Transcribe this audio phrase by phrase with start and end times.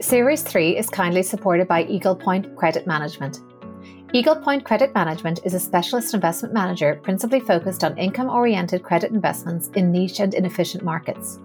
[0.00, 3.40] Series 3 is kindly supported by Eagle Point Credit Management.
[4.14, 9.10] Eagle Point Credit Management is a specialist investment manager principally focused on income oriented credit
[9.12, 11.38] investments in niche and inefficient markets.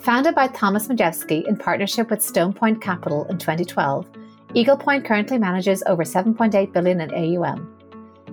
[0.00, 4.04] Founded by Thomas Majewski in partnership with Stone Point Capital in 2012,
[4.52, 7.72] Eagle Point currently manages over 7.8 billion in AUM.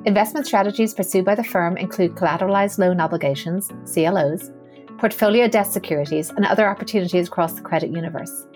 [0.05, 4.49] Investment strategies pursued by the firm include collateralized loan obligations, CLOs,
[4.97, 8.47] portfolio debt securities, and other opportunities across the credit universe.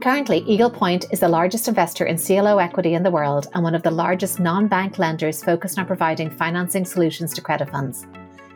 [0.00, 3.74] Currently, Eagle Point is the largest investor in CLO equity in the world and one
[3.74, 8.06] of the largest non bank lenders focused on providing financing solutions to credit funds.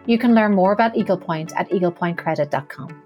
[0.07, 3.03] You can learn more about Eagle Point at eaglepointcredit.com.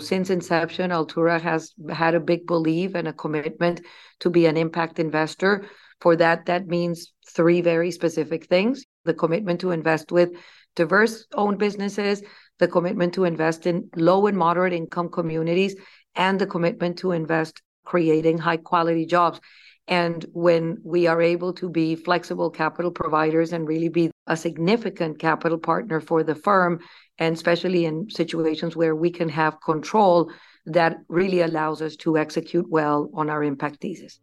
[0.00, 3.82] Since inception, Altura has had a big belief and a commitment
[4.20, 5.66] to be an impact investor.
[6.00, 10.30] For that, that means three very specific things the commitment to invest with
[10.76, 12.22] diverse owned businesses,
[12.58, 15.76] the commitment to invest in low and moderate income communities,
[16.14, 19.40] and the commitment to invest creating high quality jobs.
[19.88, 25.18] And when we are able to be flexible capital providers and really be a significant
[25.18, 26.80] capital partner for the firm,
[27.18, 30.30] and especially in situations where we can have control,
[30.66, 34.20] that really allows us to execute well on our impact thesis.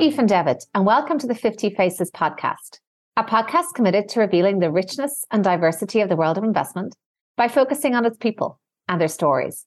[0.00, 2.78] Aoife Devitt, and welcome to the 50 Faces podcast,
[3.18, 6.96] a podcast committed to revealing the richness and diversity of the world of investment
[7.36, 9.66] by focusing on its people and their stories.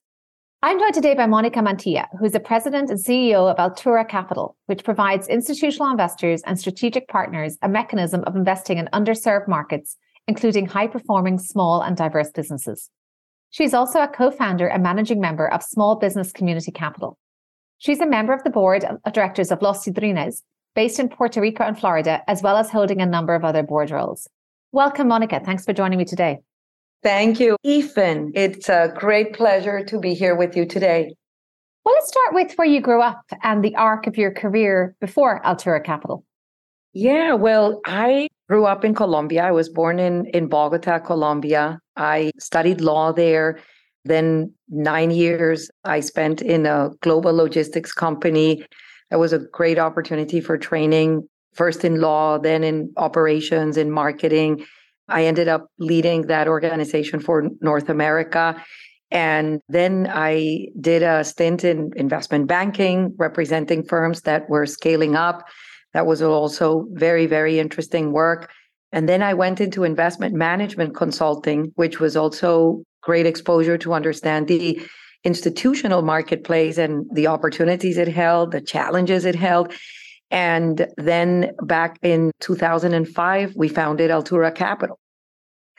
[0.64, 4.84] I'm joined today by Monika Mantilla, who's the president and CEO of Altura Capital, which
[4.84, 9.98] provides institutional investors and strategic partners a mechanism of investing in underserved markets,
[10.28, 12.90] including high performing small and diverse businesses.
[13.52, 17.20] She's also a co founder and managing member of Small Business Community Capital,
[17.84, 20.42] She's a member of the board of directors of Los Cidrines,
[20.74, 23.92] based in Puerto Rico and Florida, as well as holding a number of other board
[23.92, 24.26] roles.
[24.72, 25.44] Welcome, Monika.
[25.44, 26.40] Thanks for joining me today.
[27.04, 28.32] Thank you, Aoife.
[28.36, 31.14] It's a great pleasure to be here with you today.
[31.84, 35.42] Well, let's start with where you grew up and the arc of your career before
[35.44, 36.24] Altura Capital.
[36.94, 39.44] Yeah, well, I grew up in Colombia.
[39.44, 41.80] I was born in, in Bogota, Colombia.
[41.98, 43.60] I studied law there
[44.06, 48.66] then nine years I spent in a global logistics company.
[49.10, 54.66] That was a great opportunity for training, first in law, then in operations, in marketing.
[55.08, 58.62] I ended up leading that organization for North America.
[59.12, 65.48] And then I did a stint in investment banking, representing firms that were scaling up.
[65.94, 68.50] That was also very, very interesting work.
[68.92, 74.48] And then I went into investment management consulting, which was also great exposure to understand
[74.48, 74.82] the
[75.24, 79.74] institutional marketplace and the opportunities it held, the challenges it held.
[80.32, 85.00] And then back in 2005, we founded Altura Capital.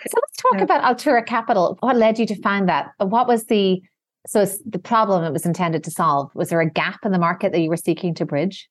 [0.06, 1.76] So let's talk about Altura Capital.
[1.80, 2.90] What led you to find that?
[3.00, 3.82] Uh, what was the
[4.26, 6.30] so the problem it was intended to solve?
[6.34, 8.68] Was there a gap in the market that you were seeking to bridge?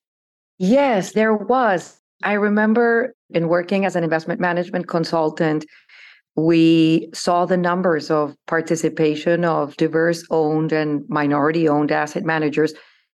[0.57, 1.99] Yes, there was.
[2.23, 5.65] I remember in working as an investment management consultant,
[6.35, 12.73] we saw the numbers of participation of diverse owned and minority owned asset managers.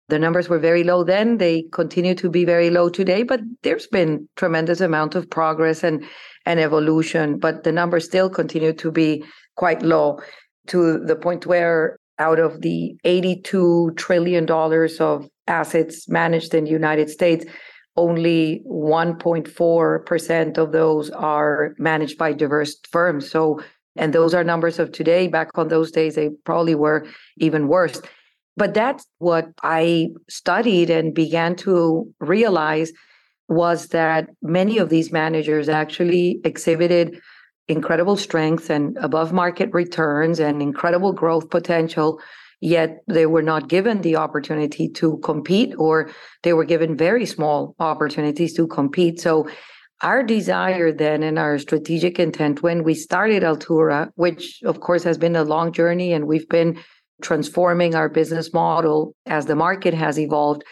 [0.09, 1.37] The numbers were very low then.
[1.37, 6.03] They continue to be very low today, but there's been tremendous amount of progress and,
[6.45, 7.39] and evolution.
[7.39, 9.23] But the numbers still continue to be
[9.55, 10.19] quite low
[10.67, 17.09] to the point where out of the $82 trillion of assets managed in the United
[17.09, 17.45] States,
[17.97, 23.29] only 1.4% of those are managed by diverse firms.
[23.29, 23.61] So,
[23.95, 25.27] and those are numbers of today.
[25.27, 27.07] Back on those days, they probably were
[27.37, 28.01] even worse.
[28.57, 32.91] But that's what I studied and began to realize
[33.47, 37.21] was that many of these managers actually exhibited
[37.67, 42.19] incredible strength and above market returns and incredible growth potential
[42.61, 46.09] yet they were not given the opportunity to compete or
[46.43, 49.19] they were given very small opportunities to compete.
[49.19, 49.47] So
[50.01, 55.17] our desire then and our strategic intent when we started altura which of course has
[55.17, 56.77] been a long journey and we've been
[57.21, 60.63] transforming our business model as the market has evolved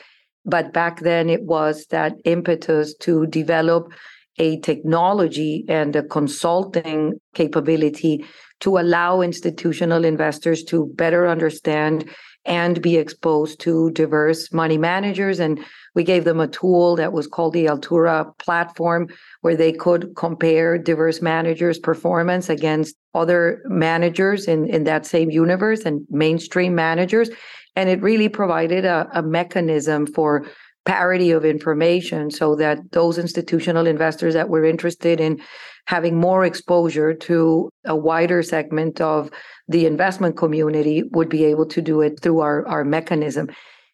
[0.45, 3.87] but back then it was that impetus to develop
[4.39, 8.25] a technology and a consulting capability
[8.63, 12.09] to allow institutional investors to better understand
[12.45, 15.41] and be exposed to diverse money managers.
[15.41, 15.59] And
[15.95, 19.09] we gave them a tool that was called the Altura platform,
[19.41, 25.81] where they could compare diverse managers' performance against other managers in, in that same universe
[25.81, 27.29] and mainstream managers.
[27.75, 30.45] And it really provided a, a mechanism for
[30.85, 35.41] parity of information so that those institutional investors that were interested in
[35.85, 39.29] having more exposure to a wider segment of
[39.67, 43.49] the investment community would be able to do it through our, our mechanism.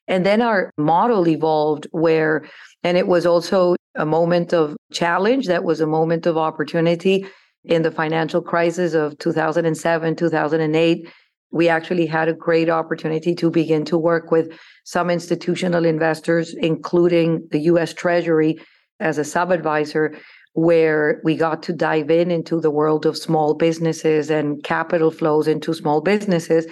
[0.07, 2.45] And then our model evolved where,
[2.83, 7.27] and it was also a moment of challenge, that was a moment of opportunity
[7.63, 11.09] in the financial crisis of 2007, 2008
[11.51, 14.51] we actually had a great opportunity to begin to work with
[14.84, 18.60] some institutional investors, including the US Treasury
[19.00, 20.16] as a sub advisor,
[20.54, 25.48] where we got to dive in into the world of small businesses and capital flows
[25.48, 26.66] into small businesses.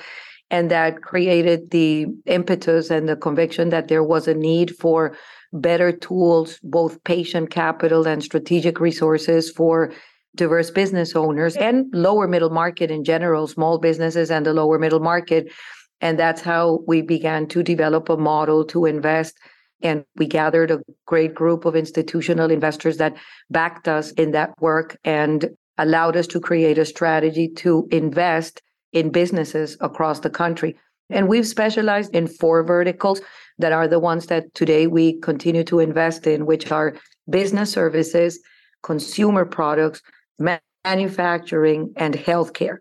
[0.49, 5.15] And that created the impetus and the conviction that there was a need for
[5.53, 9.91] better tools, both patient capital and strategic resources for
[10.37, 15.01] diverse business owners and lower middle market in general, small businesses and the lower middle
[15.01, 15.51] market.
[15.99, 19.37] And that's how we began to develop a model to invest.
[19.81, 23.17] And we gathered a great group of institutional investors that
[23.49, 28.61] backed us in that work and allowed us to create a strategy to invest
[28.93, 30.77] in businesses across the country.
[31.09, 33.21] And we've specialized in four verticals
[33.59, 36.95] that are the ones that today we continue to invest in, which are
[37.29, 38.39] business services,
[38.83, 40.01] consumer products,
[40.39, 42.77] manufacturing, and healthcare.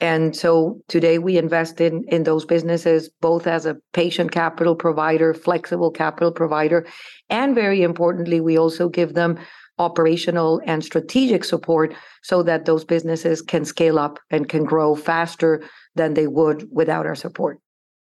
[0.00, 5.34] And so today we invest in, in those businesses both as a patient capital provider,
[5.34, 6.86] flexible capital provider,
[7.28, 9.38] and very importantly, we also give them
[9.78, 15.62] operational and strategic support so that those businesses can scale up and can grow faster
[15.94, 17.58] than they would without our support.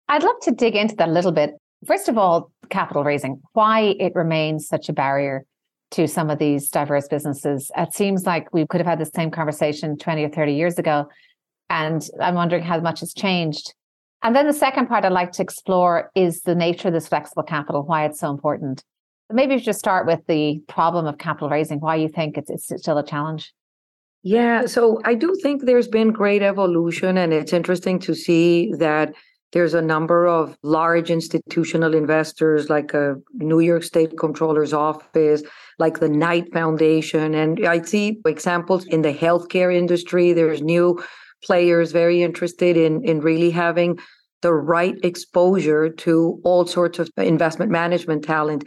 [0.08, 1.52] I'd love to dig into that a little bit.
[1.86, 5.46] First of all, capital raising, why it remains such a barrier
[5.92, 7.70] to some of these diverse businesses.
[7.78, 11.08] It seems like we could have had the same conversation 20 or 30 years ago.
[11.70, 13.74] And I'm wondering how much has changed.
[14.24, 17.44] And then the second part I'd like to explore is the nature of this flexible
[17.44, 18.84] capital, why it's so important.
[19.32, 22.66] Maybe you just start with the problem of capital raising, why you think it's, it's
[22.82, 23.54] still a challenge.
[24.24, 29.16] Yeah, so I do think there's been great evolution, and it's interesting to see that
[29.52, 35.44] there's a number of large institutional investors like a New York State Comptroller's Office,
[35.82, 37.34] like the Knight Foundation.
[37.34, 40.32] And I see examples in the healthcare industry.
[40.32, 41.04] There's new
[41.44, 44.00] players very interested in, in really having
[44.42, 48.64] the right exposure to all sorts of investment management talent.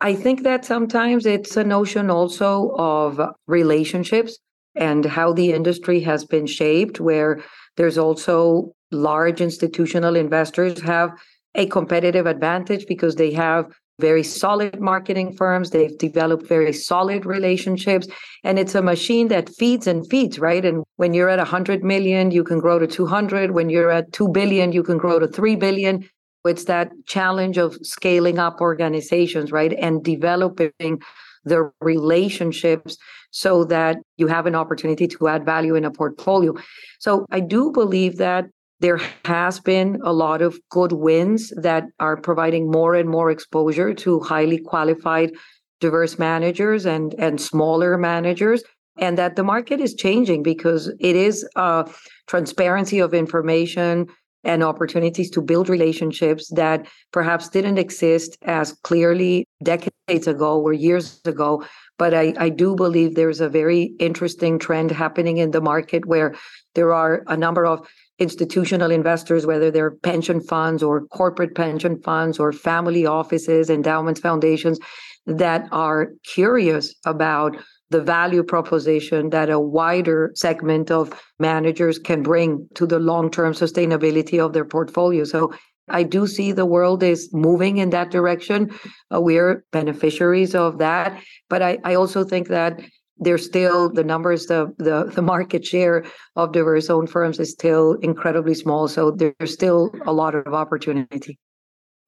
[0.00, 4.38] I think that sometimes it's a notion also of relationships
[4.74, 7.42] and how the industry has been shaped, where
[7.76, 11.10] there's also large institutional investors have
[11.54, 13.64] a competitive advantage because they have
[14.00, 15.70] very solid marketing firms.
[15.70, 18.08] They've developed very solid relationships.
[18.42, 20.64] And it's a machine that feeds and feeds, right?
[20.64, 23.52] And when you're at 100 million, you can grow to 200.
[23.52, 26.08] When you're at 2 billion, you can grow to 3 billion.
[26.44, 29.72] It's that challenge of scaling up organizations, right?
[29.72, 31.00] And developing
[31.44, 32.96] the relationships
[33.30, 36.54] so that you have an opportunity to add value in a portfolio.
[36.98, 38.46] So I do believe that
[38.84, 43.94] there has been a lot of good wins that are providing more and more exposure
[43.94, 45.32] to highly qualified
[45.80, 48.62] diverse managers and and smaller managers
[48.98, 51.88] and that the market is changing because it is a
[52.26, 54.06] transparency of information
[54.44, 61.22] and opportunities to build relationships that perhaps didn't exist as clearly decades ago or years
[61.24, 61.64] ago.
[61.98, 66.34] But I, I do believe there's a very interesting trend happening in the market where
[66.74, 72.38] there are a number of institutional investors, whether they're pension funds or corporate pension funds
[72.38, 74.78] or family offices, endowments, foundations,
[75.26, 77.56] that are curious about
[77.90, 83.52] the value proposition that a wider segment of managers can bring to the long term
[83.52, 85.24] sustainability of their portfolio.
[85.24, 85.52] So
[85.88, 88.70] I do see the world is moving in that direction.
[89.14, 91.22] Uh, we're beneficiaries of that.
[91.50, 92.80] But I, I also think that
[93.18, 96.04] there's still the numbers, the, the, the market share
[96.36, 98.88] of diverse owned firms is still incredibly small.
[98.88, 101.38] So there's still a lot of opportunity.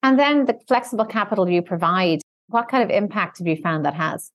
[0.02, 3.94] And then the flexible capital you provide, what kind of impact have you found that
[3.94, 4.30] has?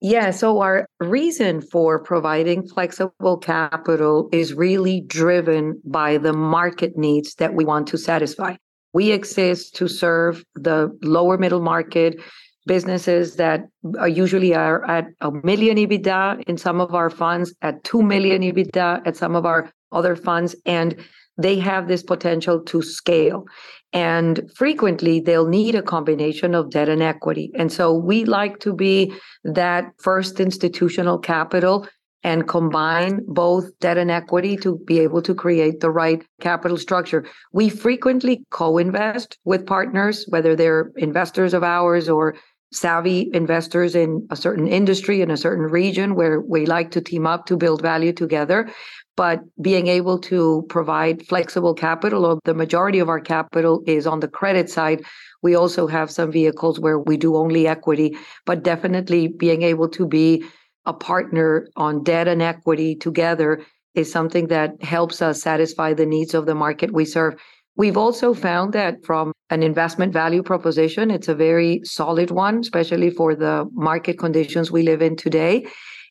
[0.00, 7.34] Yeah, so our reason for providing flexible capital is really driven by the market needs
[7.36, 8.56] that we want to satisfy.
[8.92, 12.20] We exist to serve the lower middle market
[12.66, 13.68] businesses that
[13.98, 18.42] are usually are at a million EBITDA in some of our funds, at 2 million
[18.42, 20.56] EBITDA at some of our other funds.
[20.66, 20.96] And
[21.38, 23.44] they have this potential to scale.
[23.92, 27.52] And frequently they'll need a combination of debt and equity.
[27.54, 31.86] And so we like to be that first institutional capital
[32.22, 37.24] and combine both debt and equity to be able to create the right capital structure.
[37.52, 42.34] We frequently co invest with partners, whether they're investors of ours or
[42.76, 47.26] savvy investors in a certain industry in a certain region where we like to team
[47.26, 48.68] up to build value together
[49.16, 54.20] but being able to provide flexible capital, or the majority of our capital is on
[54.20, 55.02] the credit side.
[55.42, 60.06] We also have some vehicles where we do only equity, but definitely being able to
[60.06, 60.44] be
[60.84, 63.62] a partner on debt and equity together
[63.94, 67.34] is something that helps us satisfy the needs of the market we serve.
[67.76, 73.10] We've also found that from an investment value proposition, it's a very solid one, especially
[73.10, 75.66] for the market conditions we live in today.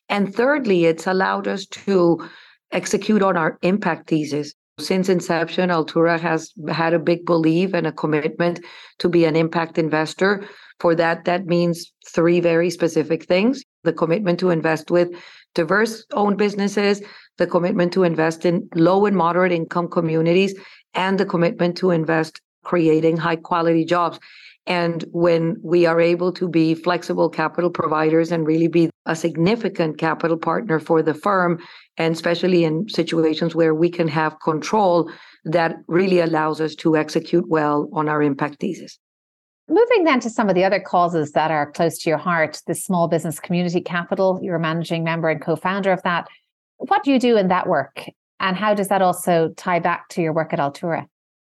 [0.08, 2.18] And thirdly, it's allowed us to
[2.70, 4.54] execute on our impact thesis.
[4.78, 8.60] Since inception, Altura has had a big belief and a commitment
[8.98, 10.44] to be an impact investor.
[10.78, 15.08] For that, that means three very specific things the commitment to invest with
[15.54, 17.00] diverse owned businesses,
[17.38, 20.54] the commitment to invest in low and moderate income communities,
[20.96, 24.18] and the commitment to invest creating high quality jobs.
[24.66, 29.98] And when we are able to be flexible capital providers and really be a significant
[29.98, 31.60] capital partner for the firm,
[31.96, 35.08] and especially in situations where we can have control,
[35.44, 38.98] that really allows us to execute well on our impact thesis.
[39.68, 42.74] Moving then to some of the other causes that are close to your heart, the
[42.74, 46.26] Small Business Community Capital, you're a managing member and co founder of that.
[46.78, 48.06] What do you do in that work?
[48.40, 51.06] And how does that also tie back to your work at Altura?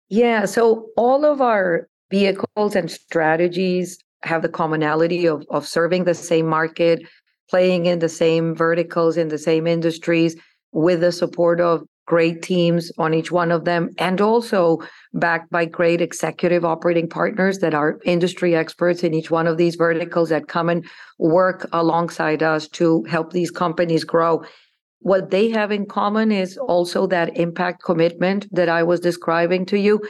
[0.09, 6.15] Yeah, so all of our vehicles and strategies have the commonality of, of serving the
[6.15, 7.03] same market,
[7.51, 10.37] playing in the same verticals, in the same industries,
[10.73, 14.79] with the support of great teams on each one of them, and also
[15.13, 19.77] backed by great executive operating partners that are industry experts in each one of these
[19.77, 20.87] verticals that come and
[21.19, 24.43] work alongside us to help these companies grow.
[25.01, 29.79] What they have in common is also that impact commitment that I was describing to
[29.79, 30.01] you.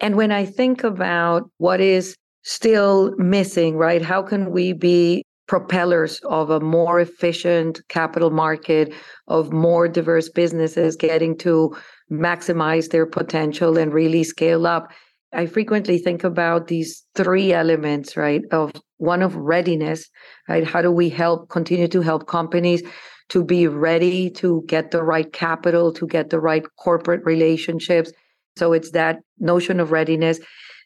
[0.00, 4.02] And when I think about what is still missing, right?
[4.02, 8.92] How can we be propellers of a more efficient capital market,
[9.26, 11.74] of more diverse businesses getting to
[12.10, 14.92] maximize their potential and really scale up?
[15.32, 18.42] I frequently think about these three elements, right?
[18.52, 20.08] Of one of readiness,
[20.48, 20.64] right?
[20.64, 22.82] How do we help continue to help companies
[23.28, 28.12] to be ready to get the right capital, to get the right corporate relationships?
[28.56, 30.40] So it's that notion of readiness.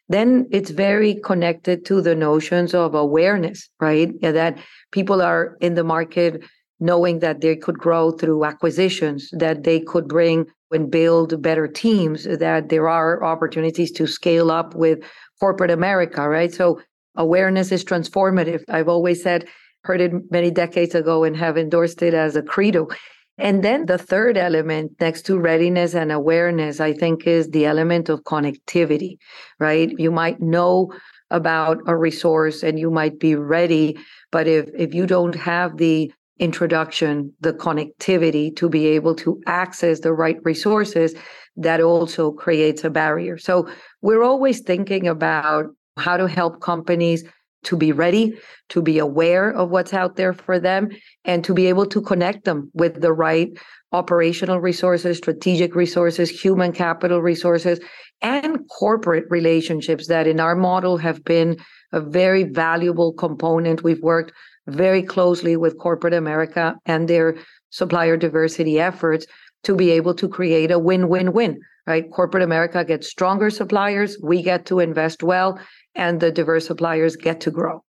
[0.09, 4.11] Then it's very connected to the notions of awareness, right?
[4.21, 4.57] That
[4.91, 6.43] people are in the market
[6.81, 12.23] knowing that they could grow through acquisitions, that they could bring and build better teams,
[12.23, 14.99] that there are opportunities to scale up with
[15.39, 16.53] corporate America, right?
[16.53, 16.81] So
[17.15, 18.63] awareness is transformative.
[18.67, 19.47] I've always said,
[19.83, 22.87] heard it many decades ago and have endorsed it as a credo.
[23.37, 28.09] And then the third element next to readiness and awareness, I think, is the element
[28.09, 29.17] of connectivity,
[29.59, 29.91] right?
[29.97, 30.93] You might know
[31.31, 33.97] about a resource and you might be ready,
[34.31, 40.01] but if, if you don't have the introduction, the connectivity to be able to access
[40.01, 41.15] the right resources,
[41.55, 43.37] that also creates a barrier.
[43.37, 43.67] So
[44.01, 47.23] we're always thinking about how to help companies
[47.63, 48.33] to be ready,
[48.69, 50.89] to be aware of what's out there for them,
[51.25, 53.49] and to be able to connect them with the right
[53.91, 57.79] operational resources, strategic resources, human capital resources,
[58.21, 61.57] and corporate relationships that in our model have been
[61.91, 63.83] a very valuable component.
[63.83, 64.31] We've worked
[64.67, 67.35] very closely with corporate America and their
[67.69, 69.25] supplier diversity efforts
[69.63, 72.09] to be able to create a win win win, right?
[72.11, 75.59] Corporate America gets stronger suppliers, we get to invest well,
[75.95, 77.83] and the diverse suppliers get to grow.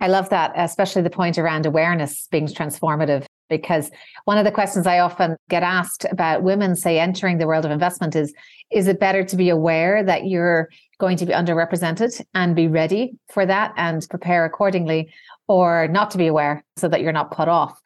[0.00, 3.24] I love that, especially the point around awareness being transformative.
[3.48, 3.90] Because
[4.24, 7.70] one of the questions I often get asked about women, say, entering the world of
[7.70, 8.32] investment is
[8.70, 13.12] is it better to be aware that you're going to be underrepresented and be ready
[13.30, 15.12] for that and prepare accordingly,
[15.48, 17.78] or not to be aware so that you're not put off?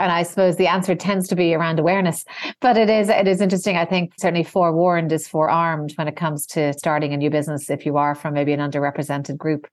[0.00, 2.24] And I suppose the answer tends to be around awareness.
[2.60, 3.76] But it is it is interesting.
[3.76, 7.86] I think certainly forewarned is forearmed when it comes to starting a new business if
[7.86, 9.66] you are from maybe an underrepresented group.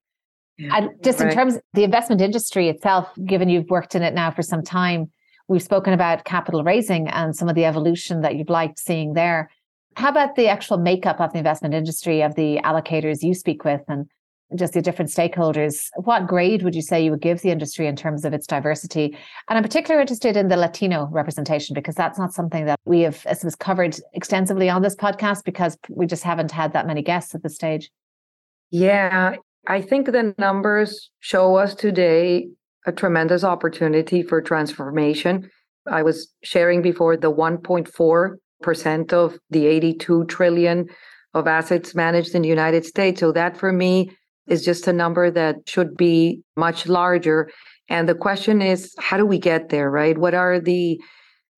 [0.58, 1.30] Yeah, and just right.
[1.30, 4.64] in terms of the investment industry itself, given you've worked in it now for some
[4.64, 5.12] time,
[5.48, 9.50] we've spoken about capital raising and some of the evolution that you've liked seeing there.
[9.96, 13.82] How about the actual makeup of the investment industry of the allocators you speak with
[13.88, 14.08] and
[14.56, 17.96] just the different stakeholders, what grade would you say you would give the industry in
[17.96, 19.18] terms of its diversity?
[19.50, 23.26] And I'm particularly interested in the Latino representation because that's not something that we have
[23.26, 27.36] as was covered extensively on this podcast because we just haven't had that many guests
[27.36, 27.92] at this stage.
[28.72, 29.36] Yeah,
[29.68, 32.48] I think the numbers show us today
[32.86, 35.50] a tremendous opportunity for transformation.
[35.86, 40.88] I was sharing before the 1.4% of the 82 trillion
[41.34, 43.20] of assets managed in the United States.
[43.20, 44.12] So that for me
[44.48, 47.50] is just a number that should be much larger.
[47.90, 50.18] And the question is, how do we get there, right?
[50.18, 51.00] What are the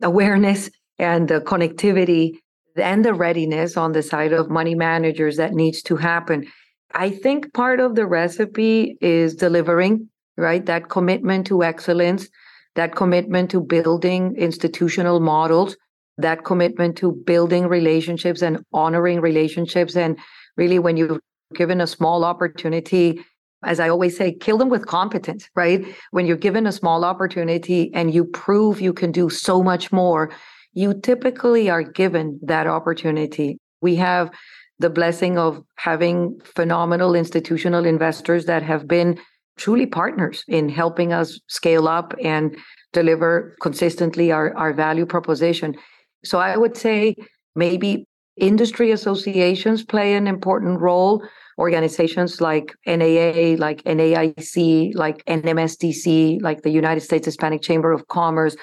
[0.02, 2.38] awareness and the connectivity
[2.76, 6.46] and the readiness on the side of money managers that needs to happen?
[6.94, 10.66] I think part of the recipe is delivering, right?
[10.66, 12.30] That commitment to excellence,
[12.76, 15.78] that commitment to building institutional models,
[16.18, 19.96] that commitment to building relationships and honoring relationships.
[19.96, 20.18] And
[20.58, 21.20] really, when you've
[21.54, 23.20] given a small opportunity,
[23.64, 25.86] as I always say, kill them with competence, right?
[26.12, 30.32] When you're given a small opportunity and you prove you can do so much more,
[30.74, 33.58] you typically are given that opportunity.
[33.82, 34.32] We have
[34.78, 39.20] the blessing of having phenomenal institutional investors that have been
[39.58, 42.56] truly partners in helping us scale up and
[42.94, 45.76] deliver consistently our, our value proposition.
[46.24, 47.16] So I would say
[47.56, 48.06] maybe
[48.40, 51.24] industry associations play an important role.
[51.58, 58.56] Organizations like NAA, like NAIC, like NMSDC, like the United States Hispanic Chamber of Commerce,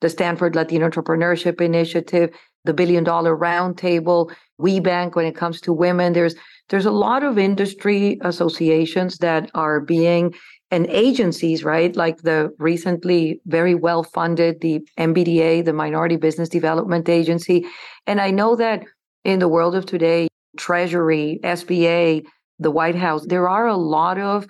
[0.00, 2.30] the Stanford Latino Entrepreneurship Initiative,
[2.64, 6.12] the Billion Dollar Roundtable, WBENC when it comes to women.
[6.12, 6.34] There's
[6.70, 10.32] there's a lot of industry associations that are being
[10.70, 11.94] and agencies, right?
[11.94, 17.66] Like the recently very well funded, the MBDA, the Minority Business Development Agency.
[18.06, 18.82] And I know that
[19.24, 22.24] in the world of today, Treasury, SBA,
[22.58, 24.46] the White House, there are a lot of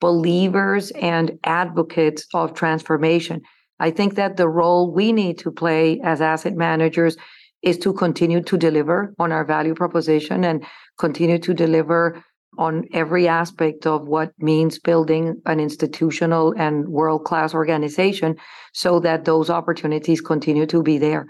[0.00, 3.40] believers and advocates of transformation.
[3.78, 7.16] I think that the role we need to play as asset managers
[7.62, 10.64] is to continue to deliver on our value proposition and
[10.98, 12.22] continue to deliver
[12.58, 18.36] on every aspect of what means building an institutional and world class organization
[18.72, 21.26] so that those opportunities continue to be there.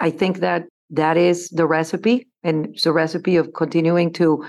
[0.00, 4.44] I think that that is the recipe, and it's a recipe of continuing to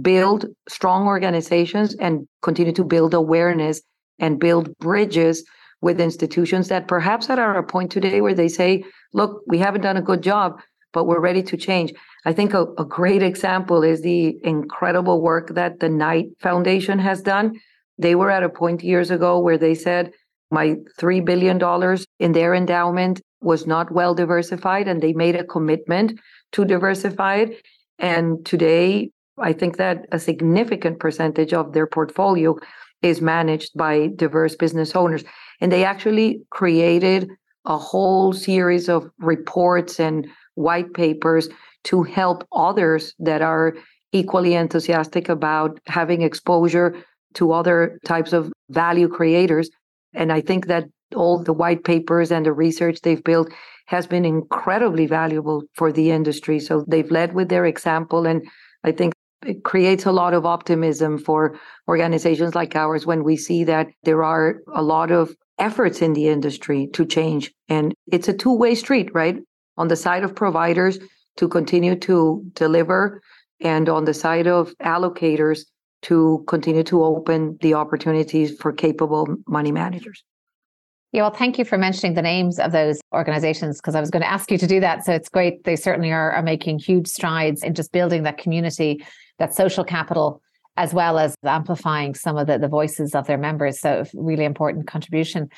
[0.00, 3.80] build strong organizations and continue to build awareness
[4.18, 5.44] and build bridges
[5.80, 9.82] with institutions that perhaps are at a point today where they say, look, we haven't
[9.82, 10.60] done a good job
[10.96, 11.92] but we're ready to change.
[12.24, 17.20] I think a, a great example is the incredible work that the Knight Foundation has
[17.20, 17.60] done.
[17.98, 20.12] They were at a point years ago where they said,
[20.50, 21.60] my $3 billion
[22.18, 26.18] in their endowment was not well diversified, and they made a commitment
[26.52, 27.62] to diversify it.
[27.98, 32.58] And today, I think that a significant percentage of their portfolio
[33.02, 35.22] is managed by diverse business owners.
[35.60, 37.30] And they actually created
[37.64, 41.48] a whole series of reports and white papers
[41.84, 43.76] to help others that are
[44.12, 46.96] equally enthusiastic about having exposure
[47.34, 49.70] to other types of value creators.
[50.14, 53.52] And I think that all the white papers and the research they've built
[53.86, 56.58] has been incredibly valuable for the industry.
[56.58, 58.26] So they've led with their example.
[58.26, 58.46] And
[58.82, 59.14] I think
[59.46, 64.24] it creates a lot of optimism for organizations like ours when we see that there
[64.24, 67.52] are a lot of efforts in the industry to change.
[67.68, 69.38] And it's a two way street, right?
[69.76, 70.98] on the side of providers
[71.36, 73.20] to continue to deliver
[73.60, 75.60] and on the side of allocators
[76.02, 80.22] to continue to open the opportunities for capable money managers.
[81.16, 84.20] Yeah, well, thank you for mentioning the names of those organizations because I was going
[84.20, 85.02] to ask you to do that.
[85.06, 85.64] So it's great.
[85.64, 89.02] They certainly are, are making huge strides in just building that community,
[89.38, 90.42] that social capital,
[90.76, 93.80] as well as amplifying some of the, the voices of their members.
[93.80, 95.48] So, really important contribution.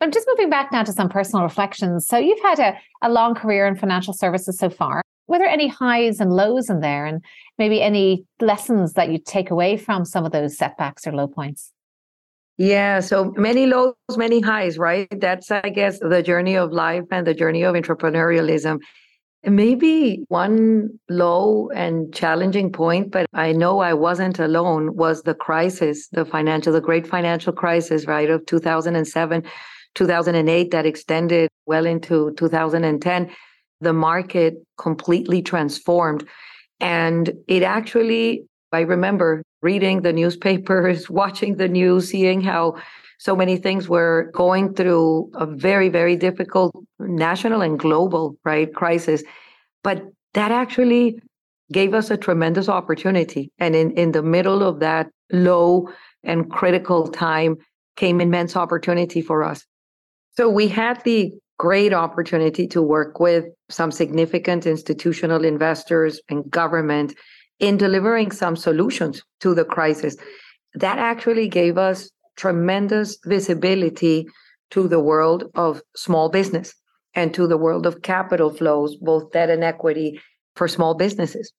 [0.00, 2.06] I'm just moving back now to some personal reflections.
[2.06, 5.02] So, you've had a, a long career in financial services so far.
[5.26, 7.24] Were there any highs and lows in there, and
[7.58, 11.72] maybe any lessons that you take away from some of those setbacks or low points?
[12.58, 15.08] Yeah, so many lows, many highs, right?
[15.20, 18.80] That's, I guess, the journey of life and the journey of entrepreneurialism.
[19.44, 26.08] Maybe one low and challenging point, but I know I wasn't alone, was the crisis,
[26.08, 29.44] the financial, the great financial crisis, right, of 2007,
[29.94, 33.30] 2008 that extended well into 2010.
[33.80, 36.26] The market completely transformed.
[36.80, 42.76] And it actually, I remember reading the newspapers, watching the news, seeing how
[43.18, 49.24] so many things were going through a very, very difficult national and global, right, crisis.
[49.82, 50.04] But
[50.34, 51.18] that actually
[51.72, 53.50] gave us a tremendous opportunity.
[53.58, 55.88] And in, in the middle of that low
[56.22, 57.56] and critical time
[57.96, 59.64] came immense opportunity for us.
[60.36, 67.14] So we had the great opportunity to work with some significant institutional investors and government
[67.60, 70.16] in delivering some solutions to the crisis.
[70.74, 74.26] That actually gave us tremendous visibility
[74.70, 76.74] to the world of small business
[77.14, 80.20] and to the world of capital flows, both debt and equity
[80.54, 81.52] for small businesses.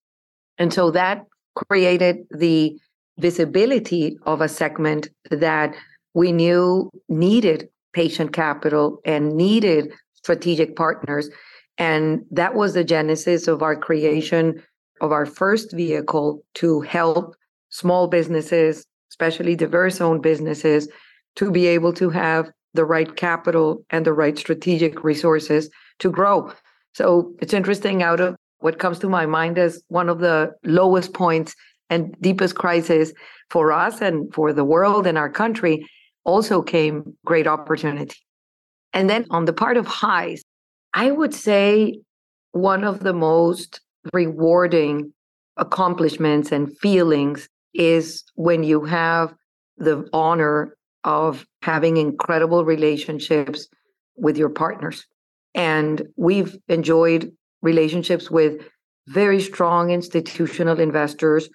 [0.58, 2.78] And so that created the
[3.18, 5.76] visibility of a segment that
[6.14, 11.30] we knew needed patient capital and needed strategic partners.
[11.78, 14.64] And that was the genesis of our creation
[15.02, 17.36] of our first vehicle to help
[17.70, 20.88] small businesses, especially diverse owned businesses,
[21.36, 26.52] to be able to have the right capital and the right strategic resources to grow.
[26.94, 31.14] So it's interesting out of what comes to my mind as one of the lowest
[31.14, 31.56] points
[31.90, 33.14] and deepest crisis
[33.50, 35.86] for us and for the world and our country
[36.24, 38.18] also came great opportunity.
[38.94, 40.44] And then on the part of highs,
[40.94, 42.00] I would say
[42.52, 43.80] one of the most
[44.14, 45.14] rewarding
[45.58, 49.34] accomplishments and feelings is when you have
[49.78, 53.68] the honor of having incredible relationships
[54.16, 55.06] with your partners.
[55.56, 57.32] And we've enjoyed
[57.62, 58.62] relationships with
[59.08, 61.50] very strong institutional investors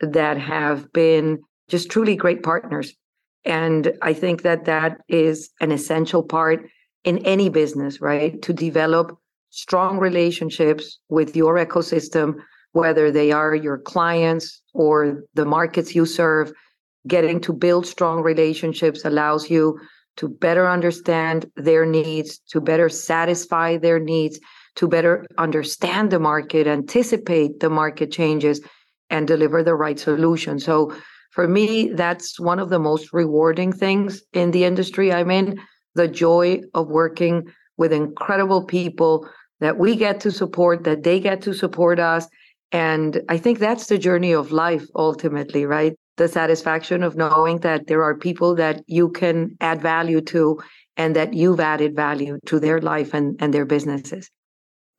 [0.00, 2.94] that have been just truly great partners.
[3.44, 6.66] And I think that that is an essential part
[7.04, 8.40] in any business, right?
[8.42, 9.18] To develop
[9.50, 12.34] strong relationships with your ecosystem,
[12.72, 16.52] whether they are your clients or the markets you serve.
[17.06, 19.78] Getting to build strong relationships allows you
[20.16, 24.38] to better understand their needs, to better satisfy their needs,
[24.76, 28.60] to better understand the market, anticipate the market changes,
[29.08, 30.58] and deliver the right solution.
[30.58, 30.94] So,
[31.32, 35.60] for me, that's one of the most rewarding things in the industry I'm in
[35.94, 39.28] the joy of working with incredible people
[39.60, 42.26] that we get to support, that they get to support us.
[42.72, 45.94] And I think that's the journey of life ultimately, right?
[46.16, 50.60] The satisfaction of knowing that there are people that you can add value to
[50.96, 54.30] and that you've added value to their life and, and their businesses.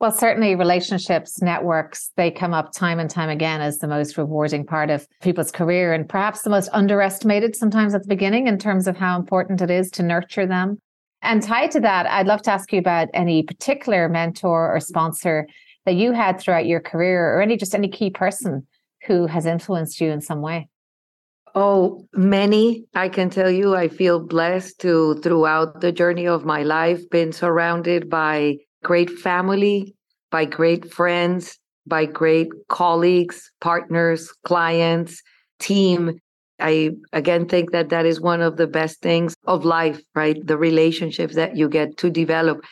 [0.00, 4.66] Well, certainly relationships, networks, they come up time and time again as the most rewarding
[4.66, 8.88] part of people's career and perhaps the most underestimated sometimes at the beginning in terms
[8.88, 10.78] of how important it is to nurture them.
[11.22, 15.46] And tied to that, I'd love to ask you about any particular mentor or sponsor
[15.86, 18.66] that you had throughout your career or any just any key person
[19.06, 20.68] who has influenced you in some way.
[21.54, 22.84] Oh, many.
[22.94, 27.32] I can tell you, I feel blessed to, throughout the journey of my life, been
[27.32, 29.94] surrounded by great family,
[30.30, 35.22] by great friends, by great colleagues, partners, clients,
[35.58, 36.18] team.
[36.62, 40.38] I again think that that is one of the best things of life, right?
[40.46, 42.64] The relationships that you get to develop.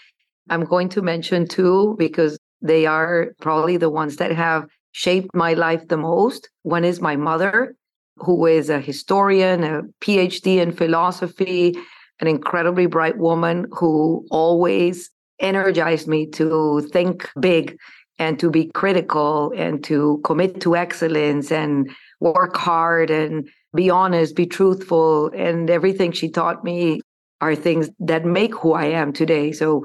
[0.49, 5.55] I'm going to mention two because they are probably the ones that have shaped my
[5.55, 6.49] life the most.
[6.63, 7.75] One is my mother,
[8.17, 11.75] who is a historian, a PhD in philosophy,
[12.21, 17.77] an incredibly bright woman who always energized me to think big
[18.19, 24.37] and to be critical and to commit to excellence and work hard and be honest,
[24.37, 25.31] be truthful.
[25.35, 27.01] And everything she taught me
[27.41, 29.53] are things that make who I am today.
[29.53, 29.85] So,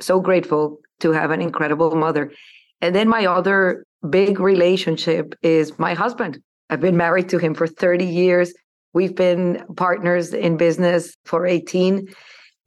[0.00, 2.32] so grateful to have an incredible mother.
[2.80, 6.40] And then my other big relationship is my husband.
[6.70, 8.52] I've been married to him for 30 years.
[8.94, 12.08] We've been partners in business for 18.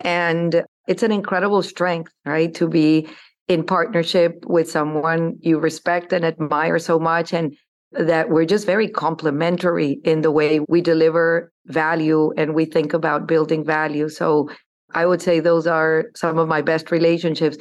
[0.01, 2.53] And it's an incredible strength, right?
[2.55, 3.07] To be
[3.47, 7.55] in partnership with someone you respect and admire so much and
[7.97, 13.27] that we're just very complementary in the way we deliver value and we think about
[13.27, 14.09] building value.
[14.09, 14.49] So
[14.93, 17.57] I would say those are some of my best relationships.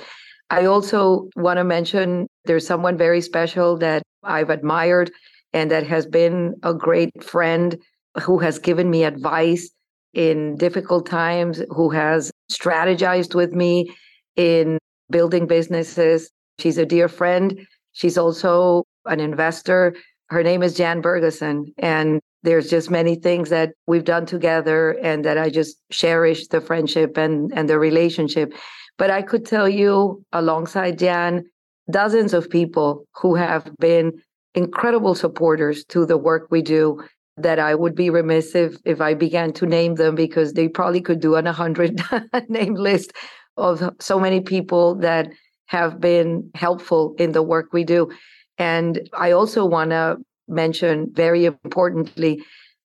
[0.51, 5.11] I also want to mention there's someone very special that I've admired
[5.53, 7.77] and that has been a great friend
[8.21, 9.71] who has given me advice
[10.13, 13.93] in difficult times, who has strategized with me
[14.37, 14.79] in
[15.11, 16.31] building businesses.
[16.59, 17.67] She's a dear friend.
[17.93, 19.95] She's also an investor.
[20.31, 21.73] Her name is Jan Bergeson.
[21.79, 26.61] And there's just many things that we've done together and that I just cherish the
[26.61, 28.53] friendship and, and the relationship.
[28.99, 31.45] But I could tell you, alongside Jan,
[31.91, 34.13] dozens of people who have been
[34.55, 37.03] incredible supporters to the work we do
[37.37, 41.01] that I would be remiss if if I began to name them because they probably
[41.01, 42.01] could do an 100
[42.49, 43.13] name list
[43.57, 45.29] of so many people that
[45.67, 48.11] have been helpful in the work we do.
[48.59, 52.43] And I also want to mention very importantly,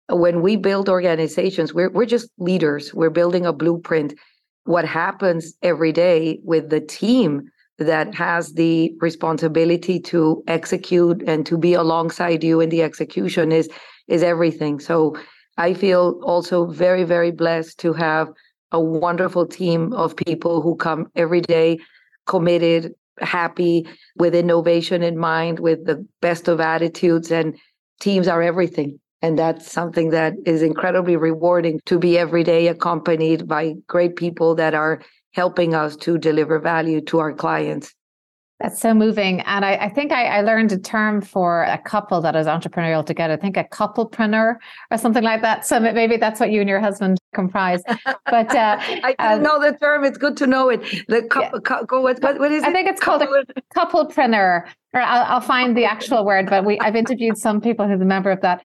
[0.09, 2.95] when we build organizations, we're, we're just leaders.
[2.95, 4.15] We're building a blueprint.
[4.65, 11.57] What happens every day with the team that has the responsibility to execute and to
[11.57, 13.69] be alongside you in the execution is
[14.09, 14.81] is everything.
[14.81, 15.17] So
[15.59, 18.29] I feel also very, very blessed to have
[18.73, 21.79] a wonderful team of people who come every day
[22.27, 27.57] committed, happy, with innovation in mind, with the best of attitudes, and
[28.01, 28.99] teams are everything.
[29.21, 34.55] And that's something that is incredibly rewarding to be every day accompanied by great people
[34.55, 35.03] that are
[35.33, 37.95] helping us to deliver value to our clients.
[38.61, 39.41] That's so moving.
[39.43, 43.07] And I, I think I, I, learned a term for a couple that is entrepreneurial
[43.07, 43.35] together.
[43.35, 44.57] I think a couplepreneur
[44.91, 45.65] or something like that.
[45.65, 47.83] So maybe that's what you and your husband comprise.
[47.85, 50.05] But uh, I didn't um, know the term.
[50.05, 50.81] It's good to know it.
[51.09, 51.83] The couple, yeah.
[51.89, 52.69] co- what, what is it?
[52.69, 53.27] I think it's called a
[53.77, 54.69] couplepreneur.
[54.95, 56.49] Or I'll, I'll find the actual word.
[56.49, 58.65] But we I've interviewed some people who's a member of that.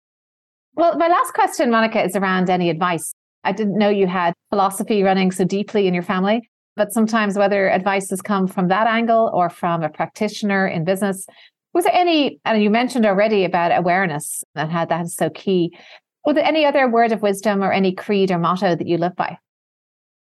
[0.76, 3.13] Well, my last question, Monika, is around any advice.
[3.43, 6.49] I didn't know you had philosophy running so deeply in your family.
[6.76, 11.28] But sometimes, whether advice has come from that angle or from a practitioner in business,
[11.73, 15.76] was there any, and you mentioned already about awareness and how that is so key.
[16.25, 19.15] Was there any other word of wisdom or any creed or motto that you live
[19.15, 19.38] by?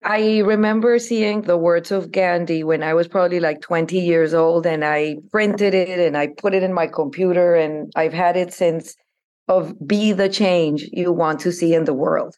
[0.03, 4.67] I remember seeing the words of Gandhi when I was probably like 20 years old,
[4.67, 8.53] and I printed it and I put it in my computer, and I've had it
[8.53, 8.95] since
[9.47, 12.35] of be the change you want to see in the world.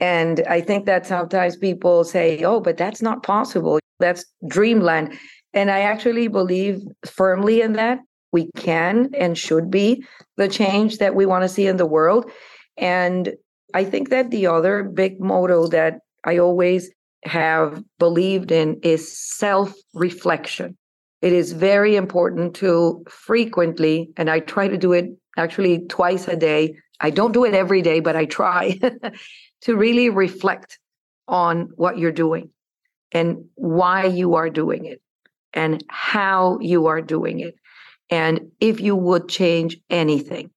[0.00, 3.78] And I think that sometimes people say, oh, but that's not possible.
[3.98, 5.16] That's dreamland.
[5.54, 8.00] And I actually believe firmly in that.
[8.32, 10.04] We can and should be
[10.36, 12.30] the change that we want to see in the world.
[12.76, 13.34] And
[13.74, 16.90] I think that the other big motto that I always
[17.24, 20.76] have believed in is self reflection.
[21.22, 26.36] It is very important to frequently, and I try to do it actually twice a
[26.36, 26.76] day.
[27.00, 28.78] I don't do it every day, but I try
[29.62, 30.78] to really reflect
[31.28, 32.50] on what you're doing
[33.12, 35.00] and why you are doing it
[35.52, 37.56] and how you are doing it
[38.10, 40.50] and if you would change anything.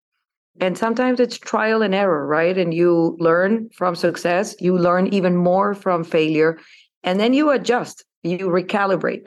[0.59, 2.57] And sometimes it's trial and error, right?
[2.57, 6.59] And you learn from success, you learn even more from failure,
[7.03, 9.23] and then you adjust, you recalibrate.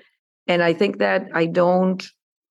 [0.46, 2.04] And I think that I don't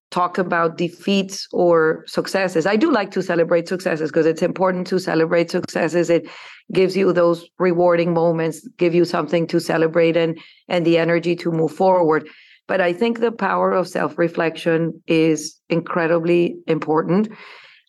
[0.10, 2.66] talk about defeats or successes.
[2.66, 6.10] I do like to celebrate successes because it's important to celebrate successes.
[6.10, 6.28] It
[6.74, 11.52] gives you those rewarding moments, give you something to celebrate and and the energy to
[11.52, 12.28] move forward.
[12.68, 17.30] But I think the power of self-reflection is incredibly important.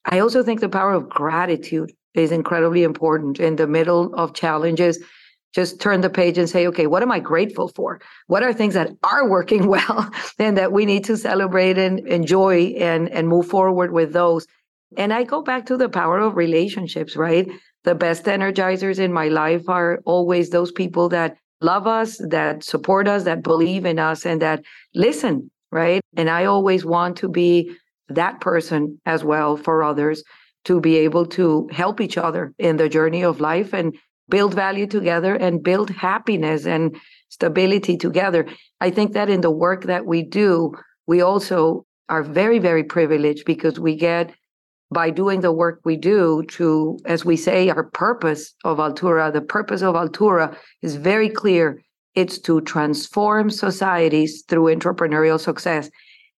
[0.04, 4.98] I also think the power of gratitude is incredibly important in the middle of challenges
[5.52, 8.00] just turn the page and say, okay, what am I grateful for?
[8.26, 12.74] What are things that are working well and that we need to celebrate and enjoy
[12.78, 14.46] and, and move forward with those?
[14.96, 17.48] And I go back to the power of relationships, right?
[17.84, 23.08] The best energizers in my life are always those people that love us, that support
[23.08, 24.62] us, that believe in us, and that
[24.94, 26.02] listen, right?
[26.16, 27.74] And I always want to be
[28.14, 30.22] that person as well for others
[30.64, 33.96] to be able to help each other in the journey of life and
[34.28, 36.96] build value together and build happiness and
[37.28, 38.46] stability together.
[38.80, 40.72] I think that in the work that we do,
[41.06, 44.32] we also are very, very privileged because we get
[44.92, 49.40] by doing the work we do to, as we say, our purpose of Altura, the
[49.40, 51.80] purpose of Altura is very clear.
[52.14, 55.88] It's to transform societies through entrepreneurial success.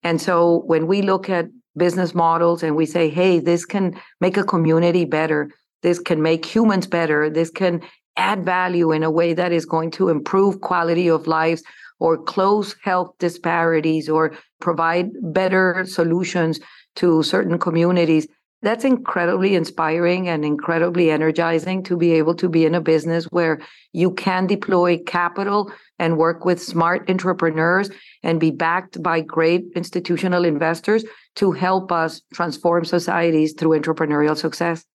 [0.03, 4.37] And so when we look at business models and we say, hey, this can make
[4.37, 5.49] a community better,
[5.83, 7.29] this can make humans better.
[7.29, 7.81] This can
[8.15, 11.61] add value in a way that is going to improve quality of lives
[11.99, 16.59] or close health disparities or provide better solutions
[16.95, 18.27] to certain communities.
[18.63, 23.59] That's incredibly inspiring and incredibly energizing to be able to be in a business where
[23.91, 27.89] you can deploy capital and work with smart entrepreneurs
[28.23, 31.03] and be backed by great institutional investors
[31.35, 34.85] to help us transform societies through entrepreneurial success.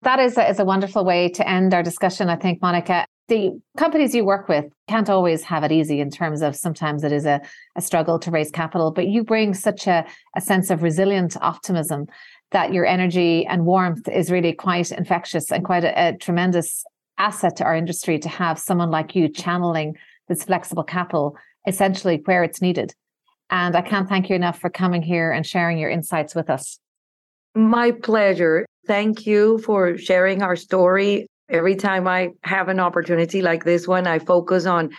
[0.00, 3.04] That is a, is a wonderful way to end our discussion, I think, Monika.
[3.28, 7.12] The companies you work with can't always have it easy in terms of sometimes it
[7.12, 7.40] is a,
[7.76, 12.06] a struggle to raise capital, but you bring such a, a sense of resilient optimism
[12.52, 16.84] that your energy and warmth is really quite infectious and quite a, a tremendous
[17.18, 19.96] asset to our industry to have someone like you channeling
[20.28, 21.36] this flexible capital
[21.66, 22.94] essentially where it's needed.
[23.50, 26.78] And I can't thank you enough for coming here and sharing your insights with us.
[27.54, 28.66] My pleasure.
[28.86, 31.26] Thank you for sharing our story.
[31.48, 34.90] Every time I have an opportunity like this one, I focus on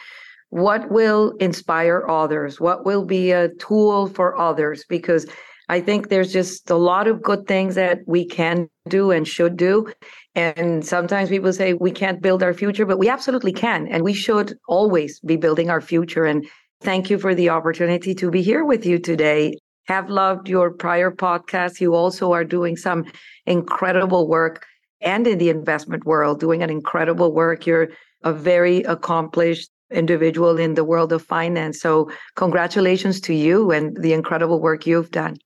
[0.51, 5.25] what will inspire others, what will be a tool for others, because
[5.69, 9.57] I think there's just a lot of good things that we can do and should
[9.57, 9.91] do.
[10.35, 13.87] And sometimes people say we can't build our future, but we absolutely can.
[13.87, 16.25] And we should always be building our future.
[16.25, 16.45] And
[16.81, 19.57] thank you for the opportunity to be here with you today.
[19.87, 21.79] Have loved your prior podcast.
[21.79, 23.05] You also are doing some
[23.45, 24.65] incredible work
[25.01, 27.65] and in the investment world, doing an incredible work.
[27.65, 27.89] You're
[28.23, 31.79] a very accomplished individual in the world of finance.
[31.79, 35.37] So, congratulations to you and the incredible work you've done.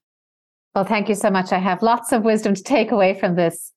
[0.74, 1.52] Well, thank you so much.
[1.52, 3.72] I have lots of wisdom to take away from this.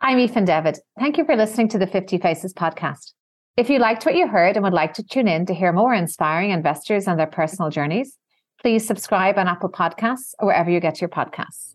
[0.00, 0.80] I'm Aoife Devitt.
[0.98, 3.12] Thank you for listening to the 50 Faces podcast.
[3.56, 5.94] If you liked what you heard and would like to tune in to hear more
[5.94, 8.18] inspiring investors and their personal journeys,
[8.60, 11.74] please subscribe on Apple Podcasts or wherever you get your podcasts.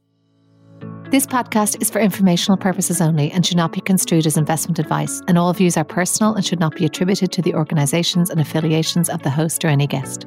[1.11, 5.21] This podcast is for informational purposes only and should not be construed as investment advice,
[5.29, 9.07] and all views are personal and should not be attributed to the organizations and affiliations
[9.07, 10.25] of the host or any guest.